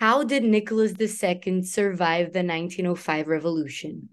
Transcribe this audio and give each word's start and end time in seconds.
How 0.00 0.22
did 0.22 0.44
Nicholas 0.44 0.92
II 1.00 1.62
survive 1.62 2.32
the 2.32 2.44
1905 2.44 3.26
revolution? 3.26 4.08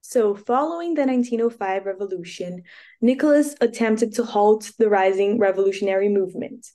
So, 0.00 0.34
following 0.34 0.94
the 0.94 1.04
1905 1.04 1.84
revolution, 1.84 2.62
Nicholas 3.00 3.54
attempted 3.60 4.14
to 4.14 4.24
halt 4.24 4.70
the 4.78 4.88
rising 4.88 5.38
revolutionary 5.38 6.08
movement. 6.08 6.66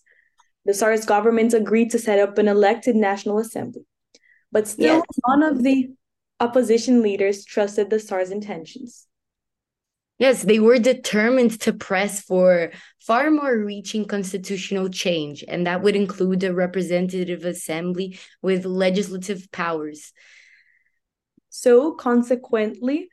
The 0.65 0.73
Tsarist 0.73 1.07
government 1.07 1.53
agreed 1.53 1.91
to 1.91 1.99
set 1.99 2.19
up 2.19 2.37
an 2.37 2.47
elected 2.47 2.95
National 2.95 3.39
Assembly. 3.39 3.85
But 4.51 4.67
still, 4.67 4.97
yes. 4.97 5.19
none 5.27 5.43
of 5.43 5.63
the 5.63 5.89
opposition 6.39 7.01
leaders 7.01 7.45
trusted 7.45 7.89
the 7.89 7.99
Tsar's 7.99 8.29
intentions. 8.29 9.07
Yes, 10.23 10.41
they 10.41 10.61
were 10.61 10.79
determined 10.79 11.59
to 11.59 11.73
press 11.73 12.21
for 12.21 12.71
far 13.01 13.29
more 13.29 13.57
reaching 13.57 14.05
constitutional 14.05 14.87
change, 14.87 15.43
and 15.45 15.67
that 15.67 15.81
would 15.83 15.97
include 15.97 16.45
a 16.45 16.53
representative 16.53 17.43
assembly 17.43 18.17
with 18.41 18.63
legislative 18.63 19.51
powers. 19.51 20.13
So, 21.49 21.91
consequently, 21.91 23.09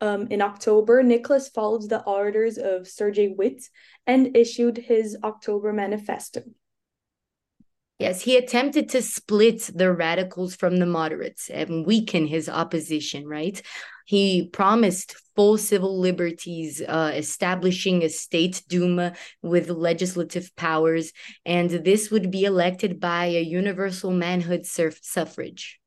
um, 0.00 0.26
in 0.32 0.42
October, 0.42 1.04
Nicholas 1.04 1.48
followed 1.48 1.88
the 1.88 2.02
orders 2.02 2.58
of 2.58 2.88
Sergei 2.88 3.28
Witte 3.28 3.68
and 4.04 4.36
issued 4.36 4.78
his 4.78 5.16
October 5.22 5.72
Manifesto. 5.72 6.42
Yes, 8.00 8.22
he 8.22 8.36
attempted 8.36 8.88
to 8.88 9.02
split 9.02 9.70
the 9.72 9.92
radicals 9.92 10.56
from 10.56 10.78
the 10.78 10.86
moderates 10.86 11.50
and 11.50 11.86
weaken 11.86 12.26
his 12.26 12.48
opposition, 12.48 13.28
right? 13.28 13.62
He 14.08 14.48
promised 14.48 15.16
full 15.36 15.58
civil 15.58 16.00
liberties, 16.00 16.80
uh, 16.80 17.12
establishing 17.14 18.02
a 18.02 18.08
state 18.08 18.62
Duma 18.66 19.12
with 19.42 19.68
legislative 19.68 20.56
powers, 20.56 21.12
and 21.44 21.68
this 21.68 22.10
would 22.10 22.30
be 22.30 22.44
elected 22.44 23.00
by 23.00 23.26
a 23.26 23.42
universal 23.42 24.10
manhood 24.10 24.64
suffrage. 24.64 25.78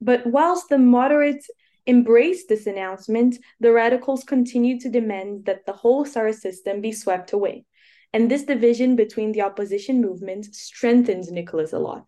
But 0.00 0.26
whilst 0.28 0.70
the 0.70 0.78
moderates 0.78 1.50
embraced 1.86 2.48
this 2.48 2.66
announcement, 2.66 3.36
the 3.60 3.70
radicals 3.70 4.24
continued 4.24 4.80
to 4.80 4.88
demand 4.88 5.44
that 5.44 5.66
the 5.66 5.74
whole 5.74 6.06
Tsarist 6.06 6.40
system 6.40 6.80
be 6.80 6.92
swept 6.92 7.34
away. 7.34 7.66
And 8.14 8.30
this 8.30 8.44
division 8.44 8.96
between 8.96 9.32
the 9.32 9.42
opposition 9.42 10.00
movement 10.00 10.46
strengthened 10.54 11.30
Nicholas 11.30 11.74
a 11.74 11.78
lot. 11.78 12.06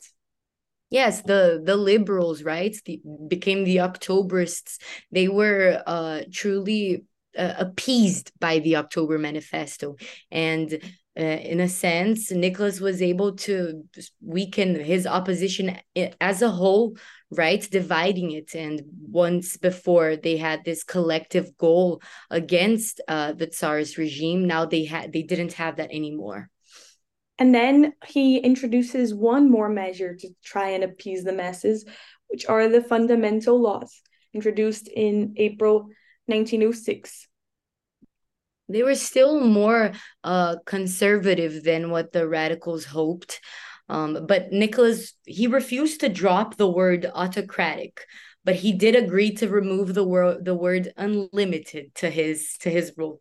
Yes, 0.90 1.22
the 1.22 1.62
the 1.64 1.76
liberals, 1.76 2.42
right, 2.42 2.76
the, 2.84 3.00
became 3.28 3.64
the 3.64 3.76
Octoberists. 3.76 4.78
They 5.12 5.28
were 5.28 5.82
uh, 5.86 6.22
truly 6.32 7.04
uh, 7.38 7.54
appeased 7.58 8.32
by 8.40 8.58
the 8.58 8.76
October 8.76 9.16
Manifesto, 9.18 9.96
and 10.32 10.72
uh, 11.18 11.22
in 11.22 11.60
a 11.60 11.68
sense, 11.68 12.32
Nicholas 12.32 12.80
was 12.80 13.00
able 13.02 13.36
to 13.36 13.84
weaken 14.20 14.74
his 14.80 15.06
opposition 15.06 15.76
as 16.20 16.42
a 16.42 16.50
whole, 16.50 16.96
right? 17.30 17.68
Dividing 17.70 18.32
it. 18.32 18.54
And 18.54 18.82
once 19.08 19.56
before 19.56 20.16
they 20.16 20.36
had 20.38 20.64
this 20.64 20.82
collective 20.82 21.56
goal 21.56 22.00
against 22.30 23.00
uh, 23.06 23.32
the 23.32 23.46
Tsarist 23.46 23.96
regime, 23.96 24.44
now 24.46 24.64
they 24.64 24.84
had 24.86 25.12
they 25.12 25.22
didn't 25.22 25.52
have 25.54 25.76
that 25.76 25.92
anymore. 25.92 26.50
And 27.40 27.52
then 27.54 27.94
he 28.06 28.36
introduces 28.36 29.12
one 29.12 29.50
more 29.50 29.68
measure 29.68 30.14
to 30.14 30.28
try 30.44 30.70
and 30.70 30.84
appease 30.84 31.24
the 31.24 31.32
masses, 31.32 31.84
which 32.28 32.46
are 32.46 32.68
the 32.68 32.82
fundamental 32.82 33.60
laws 33.60 34.02
introduced 34.32 34.86
in 34.86 35.34
April 35.36 35.88
1906 36.26 37.26
they 38.70 38.82
were 38.82 38.94
still 38.94 39.40
more 39.40 39.92
uh, 40.22 40.56
conservative 40.64 41.64
than 41.64 41.90
what 41.90 42.12
the 42.12 42.28
radicals 42.28 42.84
hoped. 42.84 43.40
Um, 43.88 44.26
but 44.26 44.52
Nicholas, 44.52 45.14
he 45.26 45.48
refused 45.48 46.00
to 46.00 46.08
drop 46.08 46.56
the 46.56 46.70
word 46.70 47.10
autocratic, 47.12 48.04
but 48.44 48.54
he 48.54 48.72
did 48.72 48.94
agree 48.94 49.34
to 49.36 49.48
remove 49.48 49.94
the 49.94 50.04
word 50.04 50.44
the 50.44 50.54
word 50.54 50.92
unlimited 50.96 51.94
to 51.96 52.08
his 52.08 52.56
to 52.60 52.70
his 52.70 52.92
rule. 52.96 53.20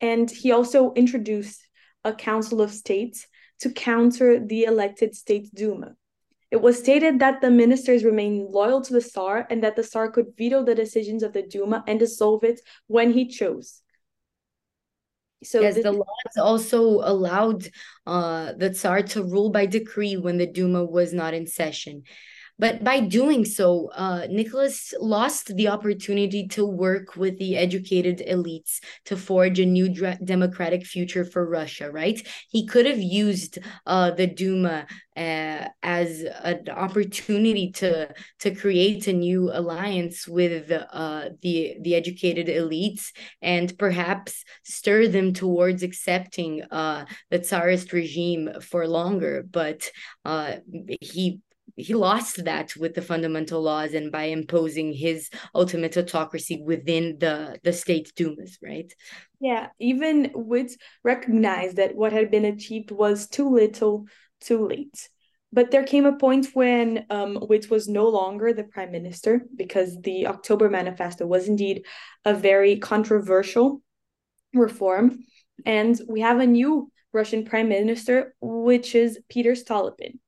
And 0.00 0.28
he 0.28 0.50
also 0.50 0.92
introduced 0.94 1.64
a 2.04 2.12
council 2.12 2.60
of 2.60 2.70
states 2.70 3.26
to 3.60 3.70
counter 3.70 4.44
the 4.44 4.64
elected 4.64 5.14
State 5.14 5.54
Duma. 5.54 5.94
It 6.50 6.60
was 6.60 6.78
stated 6.78 7.20
that 7.20 7.40
the 7.40 7.50
ministers 7.50 8.02
remained 8.02 8.50
loyal 8.50 8.80
to 8.80 8.92
the 8.92 9.00
Tsar 9.00 9.46
and 9.50 9.62
that 9.62 9.76
the 9.76 9.84
Tsar 9.84 10.10
could 10.10 10.36
veto 10.36 10.64
the 10.64 10.74
decisions 10.74 11.22
of 11.22 11.32
the 11.32 11.42
Duma 11.42 11.84
and 11.86 11.98
dissolve 11.98 12.42
it 12.42 12.60
when 12.88 13.12
he 13.12 13.28
chose. 13.28 13.82
So 15.42 15.60
yes, 15.60 15.76
the 15.76 15.92
laws 15.92 16.36
also 16.38 17.00
allowed 17.02 17.68
uh, 18.06 18.52
the 18.54 18.70
Tsar 18.70 19.02
to 19.02 19.22
rule 19.22 19.50
by 19.50 19.66
decree 19.66 20.16
when 20.16 20.38
the 20.38 20.46
Duma 20.46 20.84
was 20.84 21.12
not 21.12 21.34
in 21.34 21.46
session. 21.46 22.02
But 22.60 22.84
by 22.84 23.00
doing 23.00 23.46
so, 23.46 23.90
uh, 23.94 24.26
Nicholas 24.28 24.92
lost 25.00 25.56
the 25.56 25.68
opportunity 25.68 26.46
to 26.48 26.66
work 26.66 27.16
with 27.16 27.38
the 27.38 27.56
educated 27.56 28.18
elites 28.28 28.80
to 29.06 29.16
forge 29.16 29.58
a 29.58 29.64
new 29.64 29.88
democratic 29.88 30.84
future 30.84 31.24
for 31.24 31.48
Russia, 31.48 31.90
right? 31.90 32.20
He 32.50 32.66
could 32.66 32.84
have 32.84 33.00
used 33.00 33.58
uh, 33.86 34.10
the 34.10 34.26
Duma 34.26 34.86
uh, 35.16 35.68
as 35.82 36.22
an 36.44 36.68
opportunity 36.68 37.72
to, 37.72 38.12
to 38.40 38.54
create 38.54 39.06
a 39.06 39.14
new 39.14 39.50
alliance 39.50 40.28
with 40.28 40.70
uh, 40.70 41.30
the, 41.40 41.76
the 41.80 41.94
educated 41.94 42.48
elites 42.48 43.06
and 43.40 43.76
perhaps 43.78 44.44
stir 44.64 45.08
them 45.08 45.32
towards 45.32 45.82
accepting 45.82 46.62
uh, 46.70 47.06
the 47.30 47.38
Tsarist 47.38 47.94
regime 47.94 48.50
for 48.60 48.86
longer. 48.86 49.46
But 49.50 49.90
uh, 50.26 50.56
he 51.00 51.40
he 51.82 51.94
lost 51.94 52.44
that 52.44 52.74
with 52.76 52.94
the 52.94 53.02
fundamental 53.02 53.62
laws 53.62 53.94
and 53.94 54.12
by 54.12 54.24
imposing 54.24 54.92
his 54.92 55.30
ultimate 55.54 55.96
autocracy 55.96 56.62
within 56.64 57.18
the 57.18 57.58
the 57.62 57.72
state 57.72 58.12
dumas 58.16 58.58
right 58.62 58.92
yeah 59.40 59.68
even 59.78 60.30
Witte 60.34 60.72
recognized 61.04 61.76
that 61.76 61.94
what 61.94 62.12
had 62.12 62.30
been 62.30 62.44
achieved 62.44 62.90
was 62.90 63.28
too 63.28 63.48
little 63.48 64.06
too 64.40 64.66
late 64.66 65.08
but 65.52 65.70
there 65.70 65.84
came 65.84 66.06
a 66.06 66.16
point 66.16 66.48
when 66.54 67.06
um, 67.10 67.38
Witte 67.48 67.70
was 67.70 67.88
no 67.88 68.08
longer 68.08 68.52
the 68.52 68.64
prime 68.64 68.92
minister 68.92 69.42
because 69.56 70.00
the 70.00 70.28
October 70.28 70.70
Manifesto 70.70 71.26
was 71.26 71.48
indeed 71.48 71.86
a 72.24 72.34
very 72.34 72.78
controversial 72.78 73.82
reform. 74.54 75.24
And 75.66 76.00
we 76.08 76.20
have 76.20 76.38
a 76.38 76.46
new 76.46 76.90
Russian 77.12 77.44
prime 77.44 77.68
minister, 77.68 78.34
which 78.40 78.94
is 78.94 79.18
Peter 79.28 79.52
Stolypin. 79.52 80.18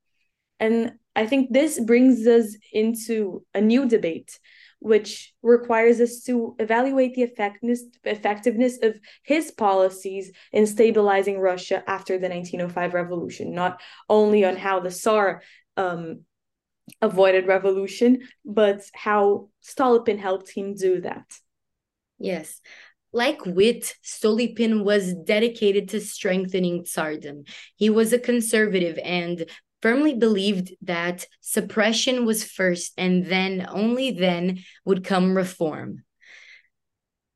And 0.59 0.95
I 1.15 1.27
think 1.27 1.53
this 1.53 1.79
brings 1.79 2.27
us 2.27 2.57
into 2.73 3.45
a 3.55 3.61
new 3.61 3.87
debate, 3.87 4.39
which 4.81 5.33
requires 5.43 6.01
us 6.01 6.23
to 6.25 6.57
evaluate 6.59 7.15
the 7.15 7.23
effectiveness, 7.23 7.85
effectiveness 8.05 8.79
of 8.83 8.99
his 9.23 9.51
policies 9.51 10.33
in 10.53 10.67
stabilizing 10.67 11.39
Russia 11.39 11.85
after 11.87 12.19
the 12.19 12.29
1905 12.29 12.95
revolution, 12.95 13.55
not 13.55 13.81
only 14.09 14.45
on 14.45 14.57
how 14.57 14.81
the 14.81 14.91
Tsar 14.91 15.43
um, 15.77 16.23
avoided 17.01 17.47
revolution, 17.47 18.21
but 18.45 18.83
how 18.95 19.49
Stolypin 19.63 20.19
helped 20.19 20.51
him 20.51 20.75
do 20.75 21.01
that. 21.03 21.27
Yes. 22.19 22.61
Like 23.13 23.45
Witte, 23.45 23.95
Stolypin 24.03 24.85
was 24.85 25.13
dedicated 25.13 25.91
to 25.91 26.01
strengthening 26.01 26.85
Tsardom. 26.85 27.47
He 27.77 27.91
was 27.91 28.13
a 28.13 28.19
conservative 28.19 28.99
and 28.99 29.45
firmly 29.83 30.15
believed 30.15 30.73
that 30.83 31.27
suppression 31.41 32.25
was 32.25 32.45
first 32.45 32.93
and 32.97 33.27
then 33.27 33.67
only 33.69 34.13
then 34.13 34.61
would 34.85 35.05
come 35.05 35.37
reform. 35.37 36.05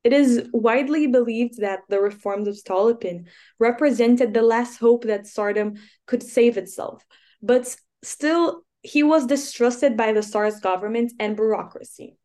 It 0.04 0.12
is 0.12 0.48
widely 0.52 1.08
believed 1.08 1.60
that 1.60 1.80
the 1.88 2.00
reforms 2.00 2.46
of 2.46 2.54
Stolypin 2.54 3.26
represented 3.58 4.32
the 4.32 4.42
last 4.42 4.78
hope 4.78 5.04
that 5.04 5.24
Tsardom 5.24 5.78
could 6.06 6.22
save 6.22 6.56
itself, 6.56 7.04
but 7.42 7.76
still 8.04 8.62
he 8.82 9.02
was 9.02 9.26
distrusted 9.26 9.96
by 9.96 10.12
the 10.12 10.22
Tsar's 10.22 10.60
government 10.60 11.12
and 11.18 11.34
bureaucracy 11.34 12.16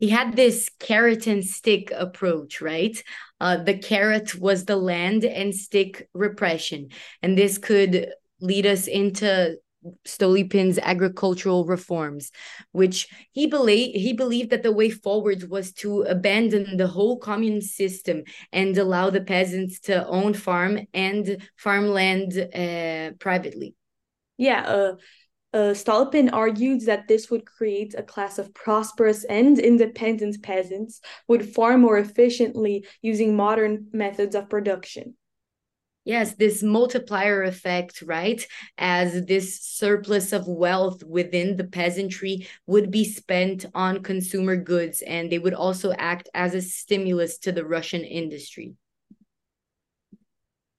he 0.00 0.08
had 0.08 0.34
this 0.34 0.70
carrot 0.80 1.26
and 1.26 1.44
stick 1.44 1.92
approach, 1.94 2.62
right? 2.62 3.00
Uh, 3.38 3.58
the 3.62 3.76
carrot 3.76 4.34
was 4.34 4.64
the 4.64 4.76
land 4.76 5.24
and 5.24 5.54
stick 5.54 6.08
repression. 6.14 6.88
And 7.22 7.36
this 7.36 7.58
could 7.58 8.10
lead 8.40 8.66
us 8.66 8.86
into 8.86 9.56
Stolypin's 10.06 10.78
agricultural 10.78 11.64
reforms, 11.64 12.30
which 12.72 13.08
he 13.32 13.46
believed 13.46 13.96
he 13.96 14.12
believed 14.12 14.50
that 14.50 14.62
the 14.62 14.72
way 14.72 14.90
forward 14.90 15.48
was 15.48 15.72
to 15.74 16.02
abandon 16.02 16.76
the 16.76 16.86
whole 16.86 17.18
commune 17.18 17.62
system 17.62 18.22
and 18.52 18.76
allow 18.76 19.08
the 19.08 19.22
peasants 19.22 19.80
to 19.80 20.06
own 20.06 20.34
farm 20.34 20.80
and 20.92 21.38
farmland 21.56 22.36
uh, 22.54 23.12
privately. 23.18 23.74
Yeah, 24.36 24.62
uh, 24.66 24.96
uh, 25.52 25.74
Stolypin 25.74 26.30
argued 26.32 26.82
that 26.82 27.08
this 27.08 27.30
would 27.30 27.44
create 27.44 27.94
a 27.96 28.02
class 28.02 28.38
of 28.38 28.54
prosperous 28.54 29.24
and 29.24 29.58
independent 29.58 30.42
peasants 30.42 31.00
would 31.26 31.54
farm 31.54 31.80
more 31.80 31.98
efficiently 31.98 32.86
using 33.02 33.34
modern 33.34 33.88
methods 33.92 34.34
of 34.34 34.48
production. 34.48 35.14
Yes, 36.04 36.34
this 36.34 36.62
multiplier 36.62 37.42
effect, 37.42 38.02
right? 38.02 38.44
As 38.78 39.26
this 39.26 39.60
surplus 39.60 40.32
of 40.32 40.48
wealth 40.48 41.04
within 41.04 41.56
the 41.56 41.64
peasantry 41.64 42.48
would 42.66 42.90
be 42.90 43.04
spent 43.04 43.66
on 43.74 44.02
consumer 44.02 44.56
goods, 44.56 45.02
and 45.02 45.30
they 45.30 45.38
would 45.38 45.54
also 45.54 45.92
act 45.92 46.28
as 46.32 46.54
a 46.54 46.62
stimulus 46.62 47.38
to 47.38 47.52
the 47.52 47.66
Russian 47.66 48.02
industry. 48.02 48.74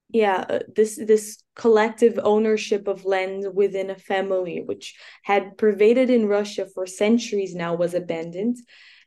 Yeah, 0.10 0.44
uh, 0.50 0.60
this 0.76 0.98
this 0.98 1.42
collective 1.56 2.20
ownership 2.22 2.88
of 2.88 3.06
land 3.06 3.46
within 3.54 3.90
a 3.90 3.96
family, 3.96 4.62
which 4.66 4.96
had 5.24 5.58
pervaded 5.58 6.10
in 6.10 6.28
Russia 6.28 6.66
for 6.66 6.86
centuries 6.86 7.56
now, 7.56 7.76
was 7.76 7.94
abandoned. 7.94 8.58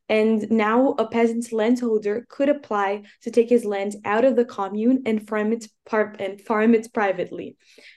And 0.08 0.50
now 0.50 0.94
a 0.98 1.08
peasant 1.08 1.50
landholder 1.50 2.26
could 2.28 2.50
apply 2.50 3.04
to 3.22 3.30
take 3.30 3.48
his 3.48 3.64
land 3.64 3.96
out 4.04 4.24
of 4.24 4.36
the 4.36 4.44
commune 4.44 5.02
and 5.06 5.26
farm 5.26 5.52
it 5.52 5.66
par- 5.86 6.14
and 6.18 6.40
farm 6.40 6.74
it 6.74 6.92
privately. 6.92 7.56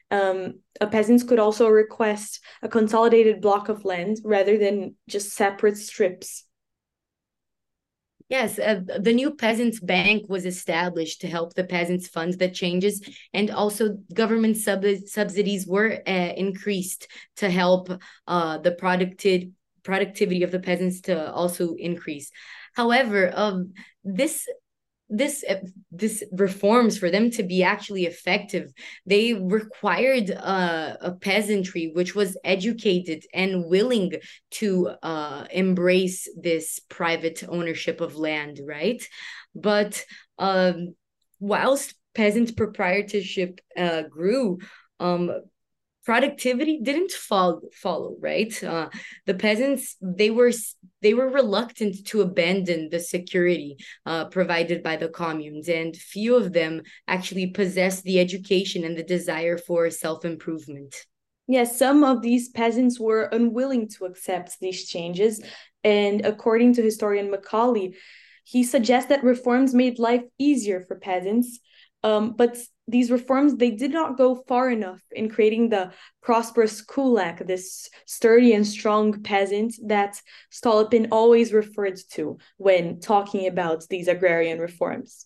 Um, 0.10 0.60
a 0.80 0.88
peasant 0.88 1.28
could 1.28 1.40
also 1.40 1.68
request 1.68 2.40
a 2.62 2.70
consolidated 2.70 3.42
block 3.42 3.68
of 3.68 3.84
land 3.84 4.20
rather 4.24 4.58
than 4.58 4.96
just 5.10 5.32
separate 5.32 5.78
strips. 5.78 6.46
Yes, 8.30 8.60
uh, 8.60 8.82
the 9.00 9.14
new 9.14 9.32
Peasants 9.36 9.80
Bank 9.80 10.26
was 10.28 10.46
established 10.46 11.22
to 11.22 11.28
help 11.28 11.54
the 11.54 11.64
peasants 11.64 12.10
fund 12.10 12.34
the 12.34 12.50
changes, 12.50 13.02
and 13.34 13.50
also 13.50 14.00
government 14.14 14.58
sub- 14.58 14.84
subsidies 15.06 15.66
were 15.66 16.02
uh, 16.06 16.34
increased 16.36 17.08
to 17.38 17.50
help 17.50 17.90
uh, 18.28 18.58
the 18.58 18.72
productive 18.72 19.44
productivity 19.88 20.44
of 20.44 20.52
the 20.52 20.60
peasants 20.60 21.02
to 21.02 21.32
also 21.32 21.76
increase. 21.76 22.30
However, 22.76 23.32
um, 23.34 23.74
this 24.04 24.48
this 25.10 25.44
uh, 25.50 25.56
this 25.90 26.22
reforms 26.34 26.98
for 26.98 27.10
them 27.10 27.32
to 27.32 27.42
be 27.42 27.64
actually 27.64 28.06
effective 28.06 28.66
they 29.06 29.34
required 29.34 30.30
uh, 30.32 30.98
a 31.00 31.12
peasantry 31.14 31.92
which 31.94 32.14
was 32.14 32.38
educated 32.44 33.24
and 33.34 33.70
willing 33.70 34.12
to 34.52 34.90
uh, 35.02 35.46
embrace 35.52 36.28
this 36.36 36.82
private 36.90 37.42
ownership 37.48 38.02
of 38.02 38.18
land 38.18 38.60
right 38.66 39.02
but 39.56 40.04
um, 40.40 40.94
whilst 41.40 41.96
peasant 42.14 42.58
proprietorship 42.58 43.62
uh, 43.78 44.02
grew 44.02 44.58
um, 45.00 45.32
productivity 46.08 46.80
didn't 46.82 47.12
follow 47.12 47.60
follow 47.74 48.16
right? 48.22 48.64
Uh, 48.64 48.88
the 49.26 49.34
peasants 49.34 49.98
they 50.02 50.30
were 50.30 50.54
they 51.02 51.14
were 51.14 51.28
reluctant 51.28 52.08
to 52.08 52.22
abandon 52.22 52.88
the 52.90 53.02
security 53.02 53.76
uh, 54.06 54.24
provided 54.38 54.82
by 54.82 54.96
the 54.96 55.10
communes 55.10 55.68
and 55.68 55.98
few 55.98 56.38
of 56.38 56.54
them 56.54 56.82
actually 57.10 57.48
possessed 57.48 58.06
the 58.06 58.22
education 58.22 58.86
and 58.86 58.98
the 58.98 59.04
desire 59.04 59.58
for 59.58 59.90
self-improvement. 59.90 60.96
Yes 61.46 61.78
some 61.78 62.06
of 62.06 62.22
these 62.22 62.48
peasants 62.48 62.98
were 62.98 63.24
unwilling 63.24 63.90
to 63.98 64.06
accept 64.06 64.62
these 64.62 64.88
changes 64.88 65.44
and 65.84 66.26
according 66.26 66.74
to 66.76 66.82
historian 66.82 67.30
McCauley 67.30 67.96
he 68.46 68.64
suggests 68.64 69.10
that 69.10 69.26
reforms 69.26 69.74
made 69.74 70.00
life 70.00 70.24
easier 70.40 70.80
for 70.88 70.96
peasants 70.96 71.60
um, 72.02 72.34
but 72.38 72.58
these 72.88 73.12
reforms 73.12 73.56
they 73.56 73.72
did 73.72 73.92
not 73.92 74.18
go 74.18 74.36
far 74.48 74.70
enough 74.70 75.02
in 75.12 75.30
creating 75.30 75.70
the 75.70 75.92
prosperous 76.22 76.82
kulak 76.82 77.46
this 77.46 77.90
sturdy 78.06 78.54
and 78.54 78.66
strong 78.66 79.22
peasant 79.22 79.76
that 79.86 80.22
stolypin 80.52 81.08
always 81.12 81.54
referred 81.54 81.98
to 82.10 82.38
when 82.58 83.00
talking 83.00 83.48
about 83.48 83.86
these 83.90 84.08
agrarian 84.08 84.60
reforms 84.60 85.26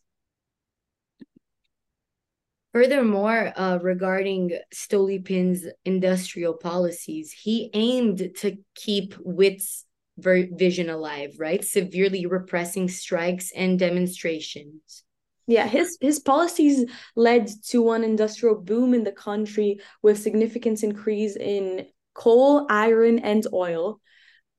Furthermore, 2.73 3.51
uh, 3.57 3.79
regarding 3.81 4.57
Stolypin's 4.73 5.67
industrial 5.83 6.53
policies, 6.53 7.33
he 7.33 7.69
aimed 7.73 8.29
to 8.37 8.55
keep 8.75 9.13
Witte's 9.19 9.85
vision 10.17 10.89
alive, 10.89 11.35
right? 11.37 11.65
Severely 11.65 12.25
repressing 12.25 12.87
strikes 12.87 13.51
and 13.51 13.77
demonstrations. 13.77 15.03
Yeah, 15.51 15.67
his 15.67 15.97
his 15.99 16.19
policies 16.19 16.89
led 17.13 17.51
to 17.71 17.91
an 17.91 18.05
industrial 18.05 18.55
boom 18.55 18.93
in 18.93 19.03
the 19.03 19.11
country 19.11 19.81
with 20.01 20.17
significant 20.17 20.81
increase 20.81 21.35
in 21.35 21.87
coal, 22.13 22.65
iron, 22.69 23.19
and 23.19 23.45
oil, 23.51 23.99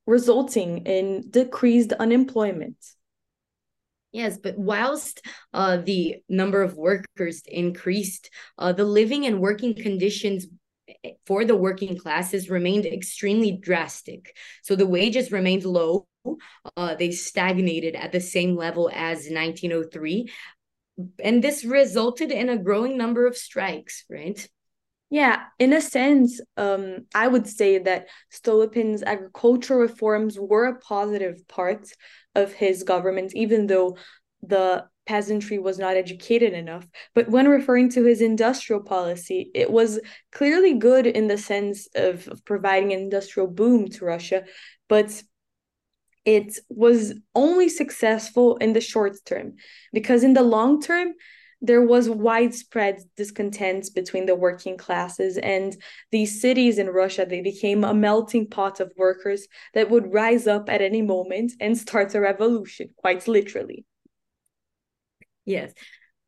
resulting 0.06 0.84
in 0.84 1.30
decreased 1.30 1.94
unemployment. 1.94 2.76
Yes, 4.12 4.36
but 4.36 4.58
whilst 4.58 5.22
uh, 5.54 5.78
the 5.78 6.16
number 6.28 6.62
of 6.62 6.76
workers 6.76 7.40
increased, 7.46 8.28
uh, 8.58 8.72
the 8.72 8.84
living 8.84 9.24
and 9.24 9.40
working 9.40 9.74
conditions 9.74 10.46
eh, 11.04 11.12
for 11.24 11.46
the 11.46 11.56
working 11.56 11.96
classes 11.96 12.50
remained 12.50 12.84
extremely 12.84 13.52
drastic. 13.52 14.36
So 14.62 14.76
the 14.76 14.86
wages 14.86 15.32
remained 15.32 15.64
low. 15.64 16.06
Uh, 16.76 16.94
they 16.94 17.10
stagnated 17.10 17.96
at 17.96 18.12
the 18.12 18.20
same 18.20 18.54
level 18.54 18.90
as 18.92 19.30
1903 19.30 20.30
and 21.22 21.42
this 21.42 21.64
resulted 21.64 22.30
in 22.30 22.48
a 22.48 22.58
growing 22.58 22.96
number 22.96 23.26
of 23.26 23.36
strikes 23.36 24.04
right? 24.10 24.48
Yeah 25.10 25.44
in 25.58 25.72
a 25.72 25.80
sense 25.80 26.40
um, 26.56 27.06
i 27.14 27.28
would 27.28 27.46
say 27.46 27.78
that 27.78 28.08
stolypin's 28.32 29.02
agricultural 29.02 29.80
reforms 29.80 30.38
were 30.38 30.66
a 30.66 30.78
positive 30.78 31.46
part 31.48 31.88
of 32.34 32.52
his 32.52 32.82
government 32.82 33.32
even 33.34 33.66
though 33.66 33.96
the 34.42 34.84
peasantry 35.06 35.58
was 35.58 35.78
not 35.78 35.96
educated 35.96 36.52
enough. 36.52 36.86
But 37.14 37.28
when 37.28 37.48
referring 37.48 37.90
to 37.90 38.04
his 38.04 38.20
industrial 38.20 38.82
policy 38.82 39.50
it 39.54 39.70
was 39.70 40.00
clearly 40.30 40.74
good 40.74 41.06
in 41.06 41.28
the 41.28 41.38
sense 41.38 41.88
of, 41.94 42.28
of 42.28 42.44
providing 42.44 42.92
an 42.92 43.00
industrial 43.00 43.48
boom 43.48 43.88
to 43.88 44.04
russia 44.04 44.44
but 44.88 45.22
it 46.24 46.58
was 46.68 47.14
only 47.34 47.68
successful 47.68 48.56
in 48.56 48.72
the 48.72 48.80
short 48.80 49.16
term 49.24 49.54
because 49.92 50.22
in 50.22 50.34
the 50.34 50.42
long 50.42 50.80
term 50.80 51.14
there 51.60 51.82
was 51.82 52.10
widespread 52.10 53.00
discontent 53.16 53.88
between 53.94 54.26
the 54.26 54.34
working 54.34 54.76
classes 54.76 55.38
and 55.38 55.76
these 56.10 56.40
cities 56.40 56.78
in 56.78 56.88
russia. 56.88 57.24
They 57.24 57.40
became 57.40 57.84
a 57.84 57.94
melting 57.94 58.48
pot 58.48 58.80
of 58.80 58.92
workers 58.96 59.46
that 59.74 59.90
would 59.90 60.12
rise 60.12 60.46
up 60.46 60.68
at 60.68 60.82
any 60.82 61.02
moment 61.02 61.52
and 61.60 61.78
start 61.78 62.14
a 62.14 62.20
revolution 62.20 62.90
quite 62.96 63.28
literally. 63.28 63.84
Yes 65.44 65.72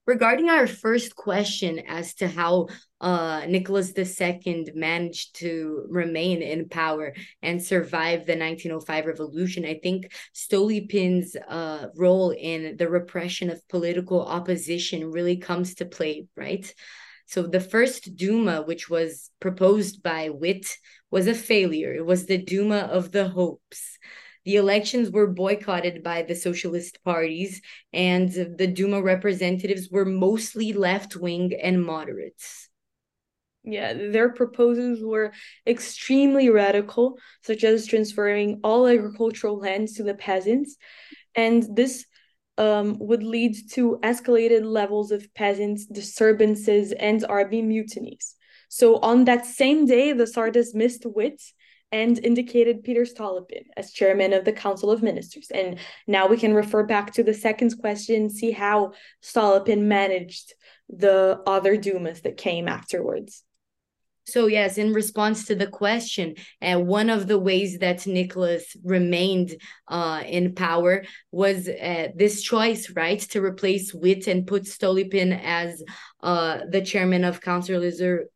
regarding 0.07 0.51
our 0.51 0.67
first 0.67 1.17
question 1.17 1.81
as 1.89 2.15
to 2.15 2.29
how 2.29 2.69
uh, 3.01 3.45
Nicholas 3.47 3.93
II 3.97 4.67
managed 4.75 5.37
to 5.37 5.87
remain 5.89 6.43
in 6.43 6.69
power 6.69 7.15
and 7.43 7.63
survive 7.63 8.27
the 8.27 8.37
1905 8.37 9.07
revolution, 9.07 9.65
I 9.65 9.79
think 9.83 10.13
Stolypin's 10.35 11.37
uh, 11.37 11.89
role 11.97 12.31
in 12.31 12.77
the 12.77 12.89
repression 12.89 13.51
of 13.51 13.67
political 13.69 14.25
opposition 14.25 15.11
really 15.11 15.37
comes 15.37 15.75
to 15.77 15.85
play, 15.85 16.27
right? 16.37 16.73
So 17.27 17.47
the 17.47 17.61
first 17.61 18.17
Duma, 18.17 18.63
which 18.63 18.91
was 18.91 19.31
proposed 19.41 20.03
by 20.03 20.29
Witte, 20.29 20.77
was 21.11 21.27
a 21.27 21.35
failure. 21.35 21.95
It 21.95 22.05
was 22.05 22.27
the 22.27 22.39
Duma 22.39 22.89
of 22.91 23.13
the 23.13 23.29
hopes. 23.29 23.99
The 24.45 24.57
elections 24.57 25.11
were 25.11 25.27
boycotted 25.27 26.03
by 26.03 26.23
the 26.23 26.35
socialist 26.35 27.03
parties, 27.03 27.63
and 27.93 28.31
the 28.31 28.67
Duma 28.67 29.03
representatives 29.03 29.89
were 29.91 30.05
mostly 30.05 30.73
left 30.73 31.17
wing 31.17 31.53
and 31.63 31.83
moderates. 31.83 32.69
Yeah, 33.63 33.95
their 33.95 34.29
proposals 34.29 35.03
were 35.03 35.33
extremely 35.67 36.51
radical, 36.51 37.19
such 37.43 37.65
as 37.65 37.87
transferring 37.87 38.61
all 38.63 38.87
agricultural 38.87 39.57
lands 39.59 39.95
to 39.95 40.03
the 40.03 40.15
peasants. 40.15 40.77
And 41.35 41.67
this 41.75 42.05
um, 42.59 42.99
would 43.01 43.23
lead 43.23 43.57
to 43.73 43.99
escalated 44.03 44.65
levels 44.65 45.11
of 45.11 45.33
peasants' 45.35 45.87
disturbances 45.87 46.93
and 46.93 47.25
army 47.25 47.63
mutinies. 47.63 48.35
So, 48.69 48.99
on 48.99 49.25
that 49.25 49.47
same 49.47 49.87
day, 49.87 50.13
the 50.13 50.27
Tsar 50.27 50.51
dismissed 50.51 51.07
Witte 51.07 51.43
and 51.95 52.19
indicated 52.25 52.83
Peter 52.83 53.03
Stolypin 53.03 53.67
as 53.77 53.93
chairman 53.93 54.33
of 54.33 54.45
the 54.45 54.53
Council 54.53 54.91
of 54.91 55.01
Ministers. 55.01 55.49
And 55.55 55.79
now 56.09 56.27
we 56.27 56.37
can 56.37 56.53
refer 56.53 56.83
back 56.83 57.13
to 57.13 57.23
the 57.23 57.33
second 57.33 57.79
question, 57.79 58.29
see 58.29 58.51
how 58.51 58.95
Stolypin 59.23 59.83
managed 59.83 60.55
the 60.89 61.41
other 61.47 61.77
Dumas 61.77 62.23
that 62.23 62.37
came 62.37 62.67
afterwards. 62.67 63.45
So 64.27 64.47
yes, 64.47 64.77
in 64.79 64.93
response 64.93 65.45
to 65.47 65.55
the 65.55 65.67
question, 65.67 66.35
uh, 66.63 66.81
one 66.81 67.11
of 67.11 67.29
the 67.29 67.39
ways 67.39 67.79
that 67.79 68.07
Nicholas 68.07 68.75
remained 68.83 69.55
uh, 69.87 70.23
in 70.27 70.55
power 70.55 71.05
was 71.31 71.69
uh, 71.69 72.09
this 72.17 72.43
choice, 72.43 72.91
right, 72.91 73.21
to 73.21 73.45
replace 73.45 73.93
Witte 73.95 74.27
and 74.27 74.47
put 74.47 74.65
Stolypin 74.65 75.39
as 75.45 75.83
uh, 76.25 76.61
the 76.71 76.81
chairman 76.81 77.23
of 77.23 77.41
Council, 77.43 77.79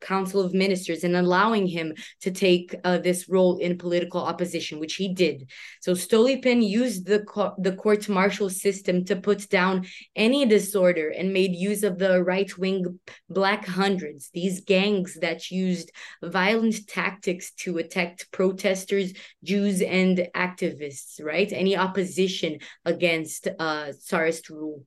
Council 0.01 0.41
of 0.43 0.53
Ministers 0.53 1.05
and 1.05 1.17
allowing 1.17 1.67
him 1.67 1.95
to 2.21 2.31
take 2.31 2.75
uh, 2.85 2.99
this 2.99 3.29
role 3.29 3.57
in 3.57 3.79
political 3.79 4.21
opposition, 4.21 4.79
which 4.79 4.97
he 4.97 5.09
did. 5.15 5.51
So 5.81 5.93
Stolypin 5.93 6.63
used 6.63 7.07
the, 7.07 7.21
co- 7.21 7.55
the 7.59 7.73
court 7.73 8.09
martial 8.09 8.51
system 8.51 9.07
to 9.07 9.17
put 9.17 9.49
down 9.49 9.87
any 10.15 10.45
disorder 10.45 11.09
and 11.09 11.33
made 11.33 11.55
use 11.55 11.83
of 11.83 11.99
the 11.99 12.23
right 12.23 12.57
wing 12.59 13.01
Black 13.31 13.65
Hundreds, 13.67 14.31
these 14.35 14.61
gangs 14.61 15.15
that 15.23 15.51
used 15.51 15.91
violent 16.23 16.87
tactics 16.89 17.53
to 17.63 17.79
attack 17.79 18.21
protesters, 18.33 19.15
Jews, 19.43 19.81
and 19.81 20.29
activists, 20.37 21.25
right? 21.25 21.51
Any 21.53 21.75
opposition 21.77 22.59
against 22.85 23.49
uh, 23.59 23.93
Tsarist 23.93 24.51
rule. 24.51 24.85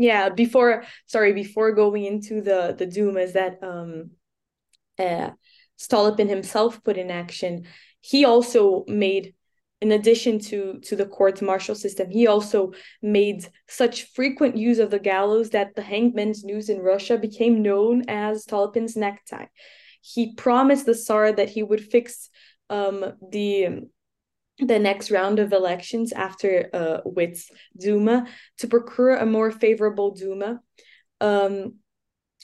Yeah, 0.00 0.30
before 0.30 0.84
sorry, 1.06 1.34
before 1.34 1.72
going 1.72 2.06
into 2.06 2.40
the 2.40 2.74
the 2.76 2.86
Dumas 2.86 3.34
that 3.34 3.62
um 3.62 4.12
uh 4.98 5.30
Stolypin 5.78 6.28
himself 6.28 6.82
put 6.82 6.96
in 6.96 7.10
action, 7.10 7.66
he 8.00 8.24
also 8.24 8.84
made 8.88 9.34
in 9.82 9.92
addition 9.92 10.38
to 10.38 10.80
to 10.84 10.96
the 10.96 11.04
court 11.06 11.40
martial 11.42 11.74
system 11.74 12.10
he 12.10 12.26
also 12.26 12.72
made 13.00 13.48
such 13.66 14.04
frequent 14.14 14.56
use 14.56 14.78
of 14.78 14.90
the 14.90 14.98
gallows 14.98 15.50
that 15.50 15.74
the 15.74 15.80
hangman's 15.82 16.44
noose 16.44 16.68
in 16.68 16.78
russia 16.80 17.16
became 17.16 17.62
known 17.62 18.04
as 18.06 18.44
Stolypin's 18.44 18.94
necktie. 18.94 19.46
He 20.02 20.34
promised 20.34 20.84
the 20.86 20.94
tsar 20.94 21.32
that 21.32 21.50
he 21.50 21.62
would 21.62 21.82
fix 21.94 22.28
um, 22.68 23.14
the 23.30 23.88
the 24.60 24.78
next 24.78 25.10
round 25.10 25.38
of 25.38 25.52
elections 25.52 26.12
after 26.12 26.68
uh, 26.72 26.98
Witte's 27.04 27.50
Duma 27.78 28.26
to 28.58 28.68
procure 28.68 29.16
a 29.16 29.26
more 29.26 29.50
favorable 29.50 30.12
Duma. 30.12 30.60
Um, 31.20 31.74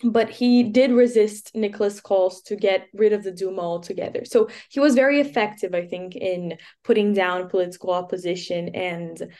but 0.04 0.28
he 0.28 0.62
did 0.62 0.92
resist 0.92 1.52
Nicholas 1.54 2.00
calls 2.00 2.42
to 2.42 2.56
get 2.56 2.88
rid 2.92 3.14
of 3.14 3.22
the 3.22 3.32
Duma 3.32 3.62
altogether. 3.62 4.24
So 4.26 4.48
he 4.68 4.78
was 4.78 4.94
very 4.94 5.20
effective, 5.20 5.74
I 5.74 5.86
think, 5.86 6.14
in 6.14 6.58
putting 6.84 7.14
down 7.14 7.48
political 7.48 7.92
opposition 7.92 8.74
and, 8.74 9.34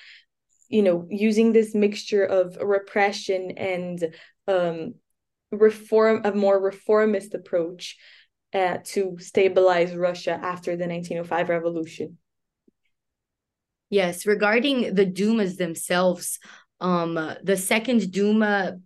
you 0.69 0.83
know, 0.83 1.07
using 1.11 1.53
this 1.53 1.75
mixture 1.75 2.25
of 2.25 2.57
repression 2.57 3.53
and 3.59 4.15
um, 4.49 4.95
reform, 5.53 6.23
a 6.25 6.33
more 6.33 6.59
reformist 6.59 7.35
approach 7.35 7.97
uh, 8.55 8.79
to 8.85 9.17
stabilize 9.19 9.95
Russia 9.95 10.41
after 10.43 10.75
the 10.77 10.87
1905 10.87 11.51
revolution. 11.51 12.17
Yes, 13.91 14.27
regarding 14.27 14.95
the 14.95 15.07
Dumas 15.07 15.57
themselves, 15.57 16.39
um, 16.81 17.15
the 17.43 17.57
second 17.57 18.13
Duma 18.13 18.79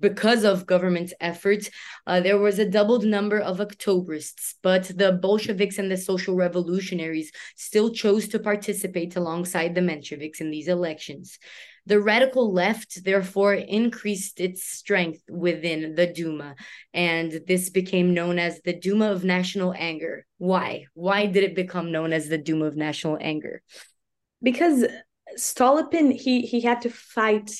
because 0.00 0.44
of 0.44 0.66
government's 0.66 1.14
efforts, 1.20 1.70
uh, 2.06 2.20
there 2.20 2.38
was 2.38 2.58
a 2.58 2.68
doubled 2.68 3.04
number 3.04 3.38
of 3.38 3.58
Octobrists, 3.58 4.54
but 4.62 4.90
the 4.96 5.12
Bolsheviks 5.12 5.78
and 5.78 5.90
the 5.90 5.96
social 5.96 6.34
revolutionaries 6.34 7.30
still 7.56 7.90
chose 7.90 8.28
to 8.28 8.38
participate 8.38 9.16
alongside 9.16 9.74
the 9.74 9.80
Mensheviks 9.80 10.40
in 10.40 10.50
these 10.50 10.68
elections. 10.68 11.38
The 11.86 12.00
radical 12.00 12.52
left, 12.52 13.04
therefore, 13.04 13.54
increased 13.54 14.40
its 14.40 14.64
strength 14.64 15.22
within 15.30 15.94
the 15.94 16.06
Duma, 16.06 16.56
and 16.92 17.40
this 17.46 17.70
became 17.70 18.12
known 18.12 18.38
as 18.38 18.60
the 18.62 18.78
Duma 18.78 19.12
of 19.12 19.24
National 19.24 19.72
Anger. 19.74 20.26
Why? 20.38 20.86
Why 20.94 21.26
did 21.26 21.44
it 21.44 21.54
become 21.54 21.92
known 21.92 22.12
as 22.12 22.28
the 22.28 22.38
Duma 22.38 22.66
of 22.66 22.76
National 22.76 23.16
Anger? 23.20 23.62
Because 24.42 24.84
Stolypin, 25.36 26.12
he 26.12 26.42
he 26.42 26.60
had 26.60 26.82
to 26.82 26.90
fight 26.90 27.50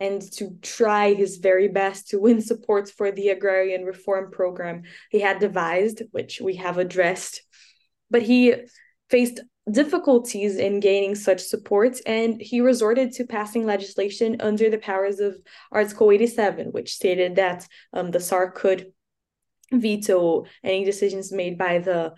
and 0.00 0.20
to 0.32 0.58
try 0.62 1.14
his 1.14 1.36
very 1.36 1.68
best 1.68 2.08
to 2.08 2.18
win 2.18 2.40
support 2.40 2.90
for 2.90 3.12
the 3.12 3.28
agrarian 3.28 3.84
reform 3.84 4.32
program 4.32 4.82
he 5.10 5.20
had 5.20 5.38
devised, 5.38 6.02
which 6.10 6.40
we 6.40 6.56
have 6.56 6.78
addressed. 6.78 7.42
But 8.10 8.22
he 8.22 8.54
faced 9.08 9.40
difficulties 9.70 10.56
in 10.56 10.80
gaining 10.80 11.14
such 11.14 11.40
support, 11.40 11.98
and 12.04 12.40
he 12.40 12.60
resorted 12.60 13.12
to 13.12 13.24
passing 13.24 13.64
legislation 13.64 14.40
under 14.40 14.68
the 14.68 14.78
powers 14.78 15.20
of 15.20 15.36
Article 15.70 16.10
87, 16.10 16.68
which 16.72 16.94
stated 16.94 17.36
that 17.36 17.68
um, 17.92 18.10
the 18.10 18.18
Tsar 18.18 18.50
could 18.50 18.92
veto 19.72 20.44
any 20.64 20.84
decisions 20.84 21.32
made 21.32 21.56
by 21.56 21.78
the 21.78 22.12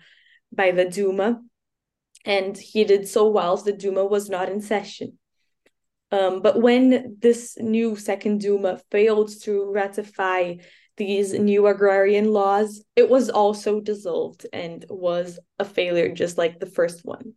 by 0.51 0.71
the 0.71 0.85
Duma. 0.85 1.41
And 2.25 2.57
he 2.57 2.83
did 2.83 3.07
so 3.07 3.27
whilst 3.27 3.65
the 3.65 3.71
Duma 3.71 4.03
was 4.03 4.29
not 4.29 4.49
in 4.49 4.61
session. 4.61 5.19
Um, 6.11 6.41
but 6.41 6.61
when 6.61 7.17
this 7.19 7.57
new 7.59 7.95
second 7.95 8.41
Duma 8.41 8.79
failed 8.91 9.31
to 9.43 9.71
ratify 9.71 10.55
these 10.97 11.33
new 11.33 11.67
agrarian 11.67 12.31
laws, 12.31 12.83
it 12.95 13.09
was 13.09 13.29
also 13.29 13.79
dissolved 13.79 14.45
and 14.53 14.85
was 14.89 15.39
a 15.59 15.65
failure, 15.65 16.13
just 16.13 16.37
like 16.37 16.59
the 16.59 16.65
first 16.65 17.03
one. 17.03 17.33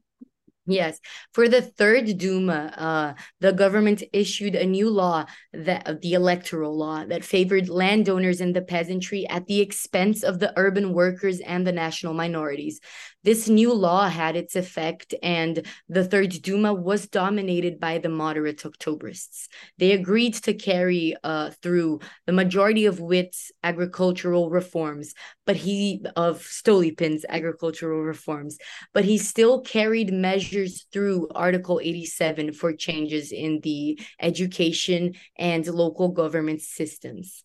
Yes. 0.69 1.01
For 1.33 1.49
the 1.49 1.63
third 1.63 2.19
Duma, 2.19 2.75
uh, 2.77 3.23
the 3.41 3.53
government 3.53 4.03
issued 4.13 4.55
a 4.55 4.67
new 4.67 4.91
law 4.91 5.25
that 5.55 6.03
the 6.03 6.13
electoral 6.13 6.77
law 6.77 7.07
that 7.07 7.25
favored 7.25 7.71
landowners 7.71 8.43
and 8.43 8.55
the 8.55 8.61
peasantry 8.61 9.27
at 9.29 9.47
the 9.47 9.61
expense 9.61 10.23
of 10.23 10.41
the 10.41 10.53
urban 10.57 10.93
workers 10.93 11.41
and 11.41 11.67
the 11.67 11.73
national 11.73 12.13
minorities. 12.13 12.81
This 13.25 13.49
new 13.49 13.73
law 13.75 14.09
had 14.09 14.37
its 14.37 14.57
effect, 14.57 15.15
and 15.23 15.67
the 15.89 16.05
Third 16.05 16.31
Duma 16.41 16.73
was 16.73 17.09
dominated 17.09 17.81
by 17.81 17.99
the 17.99 18.09
moderate 18.09 18.59
Octobrists. 18.59 19.49
They 19.77 19.93
agreed 19.93 20.35
to 20.35 20.55
carry 20.55 21.17
uh, 21.25 21.51
through 21.63 22.01
the 22.27 22.33
majority 22.33 22.87
of 22.87 23.01
Witte's 23.01 23.51
agricultural 23.63 24.51
reforms, 24.51 25.15
but 25.47 25.57
he 25.57 26.05
of 26.15 26.43
Stolypin's 26.43 27.25
agricultural 27.29 28.03
reforms, 28.03 28.57
but 28.95 29.05
he 29.05 29.19
still 29.19 29.63
carried 29.63 30.13
measures 30.13 30.58
through 30.67 31.29
Article 31.35 31.81
87 31.83 32.53
for 32.53 32.73
changes 32.73 33.33
in 33.33 33.61
the 33.63 33.99
education 34.21 35.15
and 35.37 35.67
local 35.67 36.09
government 36.09 36.63
systems 36.63 37.45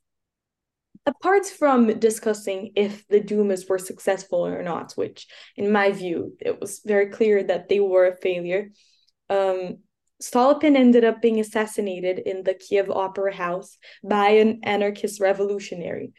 apart 1.06 1.46
from 1.46 2.00
discussing 2.00 2.72
if 2.76 3.06
the 3.10 3.20
Dumas 3.20 3.68
were 3.68 3.78
successful 3.78 4.46
or 4.46 4.64
not, 4.64 4.94
which 4.94 5.28
in 5.58 5.70
my 5.70 5.92
view, 5.92 6.38
it 6.40 6.62
was 6.62 6.82
very 6.86 7.08
clear 7.08 7.44
that 7.44 7.68
they 7.68 7.82
were 7.82 8.08
a 8.08 8.16
failure, 8.16 8.70
um, 9.30 9.80
Stolypin 10.22 10.78
ended 10.78 11.04
up 11.04 11.22
being 11.22 11.42
assassinated 11.42 12.20
in 12.20 12.44
the 12.44 12.54
Kiev 12.54 12.90
Opera 12.90 13.36
House 13.36 13.78
by 14.04 14.30
an 14.30 14.62
anarchist 14.64 15.20
revolutionary. 15.20 16.14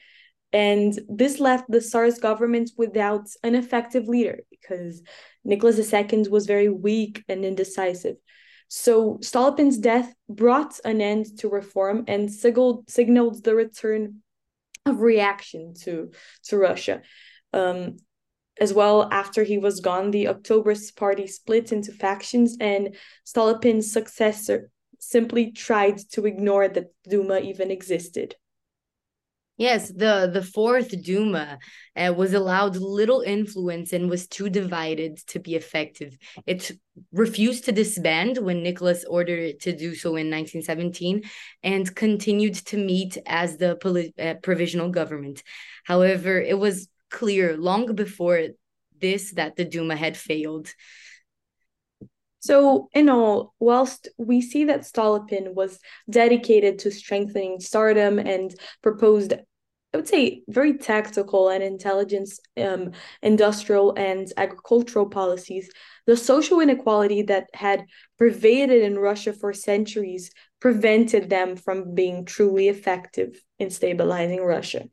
And 0.55 0.97
this 1.09 1.41
left 1.41 1.65
the 1.69 1.81
Tsar's 1.81 2.21
government 2.21 2.71
without 2.79 3.27
an 3.43 3.57
effective 3.57 4.07
leader 4.07 4.39
because 4.53 5.03
Nicholas 5.43 5.93
II 5.93 6.29
was 6.31 6.47
very 6.47 6.69
weak 6.69 7.25
and 7.29 7.45
indecisive. 7.45 8.17
So 8.69 9.19
Stolypin's 9.21 9.79
death 9.79 10.15
brought 10.29 10.79
an 10.85 11.01
end 11.01 11.39
to 11.41 11.49
reform 11.49 12.05
and 12.07 12.33
signaled, 12.33 12.89
signaled 12.89 13.43
the 13.43 13.57
return 13.57 14.23
of 14.87 15.01
reaction 15.01 15.75
to 15.83 16.13
to 16.45 16.57
Russia. 16.57 17.03
Um, 17.53 17.97
as 18.61 18.73
well, 18.73 19.09
after 19.11 19.43
he 19.43 19.59
was 19.59 19.81
gone, 19.81 20.13
the 20.13 20.27
Octoberist 20.27 20.95
party 20.95 21.27
split 21.27 21.73
into 21.73 21.91
factions, 21.91 22.57
and 22.61 22.95
Stolypin's 23.27 23.91
successor 23.91 24.71
simply 25.01 25.51
tried 25.51 25.99
to 26.13 26.25
ignore 26.27 26.69
that 26.69 26.93
Duma 27.09 27.41
even 27.41 27.73
existed. 27.73 28.37
Yes, 29.57 29.89
the 29.89 30.29
the 30.33 30.43
fourth 30.43 31.01
Duma 31.03 31.59
uh, 31.95 32.13
was 32.17 32.35
allowed 32.35 32.77
little 32.77 33.21
influence 33.21 33.93
and 33.93 34.11
was 34.11 34.27
too 34.27 34.51
divided 34.51 35.19
to 35.29 35.39
be 35.39 35.55
effective. 35.55 36.17
It 36.45 36.73
refused 37.13 37.65
to 37.67 37.73
disband 37.73 38.39
when 38.39 38.65
Nicholas 38.65 39.05
ordered 39.09 39.39
it 39.39 39.61
to 39.61 39.77
do 39.77 39.95
so 39.95 40.17
in 40.17 40.29
1917 40.29 41.23
and 41.63 41.95
continued 41.95 42.55
to 42.67 42.77
meet 42.77 43.17
as 43.27 43.57
the 43.57 43.77
poli- 43.77 44.13
uh, 44.19 44.35
provisional 44.43 44.89
government. 44.89 45.45
However, 45.85 46.41
it 46.41 46.59
was 46.59 46.89
clear 47.11 47.57
long 47.57 47.95
before 47.95 48.49
this 49.01 49.35
that 49.35 49.55
the 49.55 49.65
Duma 49.65 49.95
had 49.95 50.17
failed. 50.17 50.75
So, 52.45 52.91
in 52.93 53.09
all, 53.09 53.55
whilst 53.59 54.09
we 54.19 54.43
see 54.43 54.65
that 54.67 54.83
Stolypin 54.83 55.55
was 55.55 55.79
dedicated 56.11 56.79
to 56.81 56.91
strengthening 56.91 57.57
Tsardom 57.57 58.19
and 58.19 58.55
proposed, 58.83 59.33
I 59.33 59.97
would 59.97 60.07
say, 60.07 60.43
very 60.47 60.77
tactical 60.77 61.49
and 61.49 61.65
intelligence, 61.65 62.39
um, 62.59 62.91
industrial 63.23 63.95
and 63.97 64.31
agricultural 64.37 65.09
policies, 65.09 65.71
the 66.05 66.19
social 66.19 66.61
inequality 66.61 67.23
that 67.23 67.49
had 67.55 67.87
pervaded 68.19 68.83
in 68.83 68.99
Russia 68.99 69.33
for 69.33 69.55
centuries 69.55 70.31
prevented 70.61 71.31
them 71.31 71.57
from 71.57 71.95
being 71.95 72.27
truly 72.27 72.69
effective 72.69 73.43
in 73.59 73.71
stabilizing 73.71 74.43
Russia. 74.43 74.85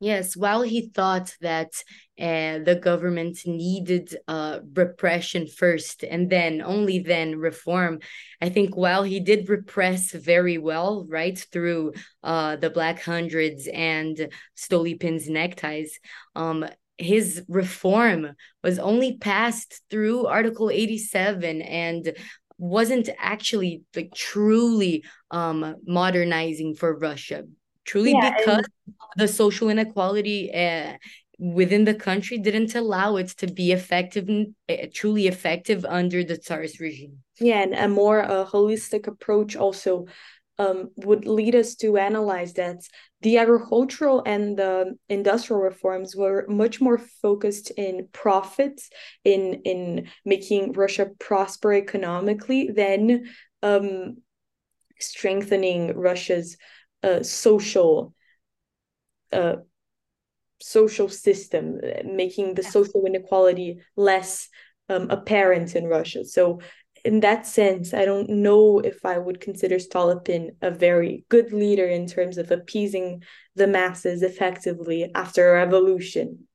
Yes, 0.00 0.36
while 0.36 0.62
he 0.62 0.90
thought 0.90 1.34
that 1.40 1.72
uh, 2.20 2.62
the 2.62 2.78
government 2.80 3.38
needed 3.46 4.16
uh, 4.28 4.60
repression 4.74 5.48
first 5.48 6.04
and 6.04 6.30
then 6.30 6.62
only 6.62 7.00
then 7.00 7.36
reform, 7.36 7.98
I 8.40 8.48
think 8.48 8.76
while 8.76 9.02
he 9.02 9.18
did 9.18 9.48
repress 9.48 10.12
very 10.12 10.56
well, 10.56 11.04
right, 11.08 11.36
through 11.50 11.94
uh, 12.22 12.56
the 12.56 12.70
Black 12.70 13.02
Hundreds 13.02 13.66
and 13.66 14.28
Stolypin's 14.56 15.28
neckties, 15.28 15.98
um, 16.36 16.64
his 16.96 17.42
reform 17.48 18.34
was 18.62 18.78
only 18.78 19.16
passed 19.16 19.82
through 19.90 20.26
Article 20.26 20.70
87 20.70 21.60
and 21.62 22.12
wasn't 22.56 23.08
actually 23.18 23.82
like 23.94 24.12
truly 24.14 25.04
um 25.30 25.76
modernizing 25.86 26.74
for 26.74 26.98
Russia 26.98 27.44
truly 27.88 28.12
yeah, 28.12 28.30
because 28.30 28.58
and- 28.58 28.94
the 29.16 29.28
social 29.28 29.68
inequality 29.68 30.52
uh, 30.54 30.92
within 31.38 31.84
the 31.84 31.94
country 31.94 32.36
didn't 32.38 32.74
allow 32.74 33.16
it 33.16 33.28
to 33.28 33.46
be 33.46 33.72
effective 33.72 34.28
uh, 34.68 34.74
truly 34.92 35.26
effective 35.26 35.84
under 35.84 36.22
the 36.22 36.36
tsarist 36.36 36.78
regime. 36.80 37.18
Yeah 37.40 37.62
and 37.62 37.74
a 37.74 37.88
more 37.88 38.20
uh, 38.22 38.44
holistic 38.44 39.06
approach 39.06 39.56
also 39.56 40.06
um, 40.58 40.90
would 40.96 41.24
lead 41.24 41.54
us 41.54 41.76
to 41.76 41.96
analyze 41.96 42.52
that 42.54 42.78
the 43.22 43.38
agricultural 43.38 44.22
and 44.26 44.56
the 44.56 44.96
industrial 45.08 45.62
reforms 45.62 46.16
were 46.16 46.44
much 46.48 46.80
more 46.80 46.98
focused 46.98 47.70
in 47.76 48.08
profits 48.12 48.90
in 49.24 49.62
in 49.64 50.08
making 50.24 50.72
russia 50.72 51.06
prosper 51.18 51.72
economically 51.74 52.70
than 52.74 53.26
um, 53.62 54.16
strengthening 54.98 55.96
russia's 55.96 56.56
uh, 57.02 57.22
social 57.22 58.14
uh, 59.32 59.56
social 60.60 61.08
system, 61.08 61.80
making 62.04 62.54
the 62.54 62.62
social 62.62 63.04
inequality 63.06 63.80
less 63.96 64.48
um, 64.88 65.08
apparent 65.10 65.76
in 65.76 65.86
Russia. 65.86 66.24
So, 66.24 66.60
in 67.04 67.20
that 67.20 67.46
sense, 67.46 67.94
I 67.94 68.04
don't 68.04 68.28
know 68.28 68.80
if 68.80 69.04
I 69.04 69.18
would 69.18 69.40
consider 69.40 69.76
Stolypin 69.76 70.56
a 70.60 70.70
very 70.70 71.24
good 71.28 71.52
leader 71.52 71.86
in 71.86 72.08
terms 72.08 72.38
of 72.38 72.50
appeasing 72.50 73.22
the 73.54 73.68
masses 73.68 74.22
effectively 74.22 75.08
after 75.14 75.48
a 75.48 75.52
revolution 75.52 76.47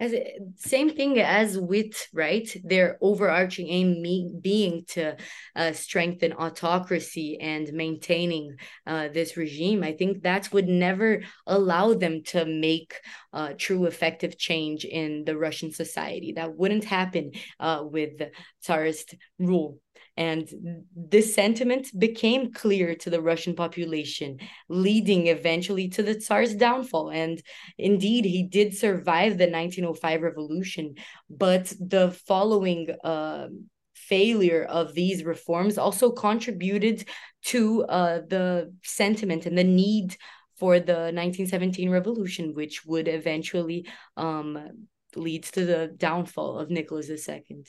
as 0.00 0.14
same 0.56 0.90
thing 0.90 1.20
as 1.20 1.58
with 1.58 2.08
right 2.12 2.56
their 2.64 2.98
overarching 3.00 3.68
aim 3.68 4.02
me, 4.02 4.30
being 4.40 4.84
to 4.88 5.16
uh, 5.54 5.72
strengthen 5.72 6.32
autocracy 6.32 7.38
and 7.40 7.72
maintaining 7.72 8.56
uh, 8.86 9.08
this 9.08 9.36
regime 9.36 9.82
i 9.84 9.92
think 9.92 10.22
that 10.22 10.52
would 10.52 10.68
never 10.68 11.22
allow 11.46 11.94
them 11.94 12.22
to 12.24 12.44
make 12.44 12.94
uh, 13.32 13.52
true 13.56 13.84
effective 13.84 14.38
change 14.38 14.84
in 14.84 15.24
the 15.24 15.36
russian 15.36 15.70
society. 15.70 16.32
That 16.32 16.56
wouldn't 16.56 16.84
happen 16.84 17.32
uh, 17.58 17.82
with 17.84 18.20
tsarist 18.60 19.14
rule 19.38 19.78
and 20.20 20.46
this 20.94 21.34
sentiment 21.34 21.98
became 21.98 22.52
clear 22.52 22.94
to 22.96 23.08
the 23.08 23.22
Russian 23.22 23.54
population, 23.54 24.38
leading 24.68 25.28
eventually 25.28 25.88
to 25.88 26.02
the 26.02 26.20
Tsar's 26.20 26.54
downfall. 26.54 27.08
And 27.08 27.42
indeed, 27.78 28.26
he 28.26 28.42
did 28.42 28.76
survive 28.76 29.38
the 29.38 29.48
1905 29.48 30.20
revolution, 30.20 30.96
but 31.30 31.72
the 31.80 32.10
following 32.26 32.90
uh, 33.02 33.46
failure 33.94 34.64
of 34.64 34.92
these 34.92 35.24
reforms 35.24 35.78
also 35.78 36.10
contributed 36.10 37.08
to 37.44 37.84
uh, 37.84 38.20
the 38.28 38.74
sentiment 38.84 39.46
and 39.46 39.56
the 39.56 39.64
need 39.64 40.18
for 40.58 40.78
the 40.80 41.14
1917 41.16 41.88
revolution, 41.88 42.52
which 42.52 42.84
would 42.84 43.08
eventually 43.08 43.88
um, 44.18 44.86
lead 45.16 45.44
to 45.44 45.64
the 45.64 45.94
downfall 45.96 46.58
of 46.58 46.68
Nicholas 46.68 47.08
II. 47.08 47.64